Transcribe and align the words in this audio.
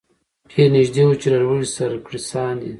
ډېر 0.51 0.69
نیژدې 0.77 1.03
وو 1.05 1.19
چي 1.21 1.27
له 1.33 1.37
لوږي 1.43 1.67
سر 1.75 1.91
کړي 2.05 2.19
ساندي 2.29 2.67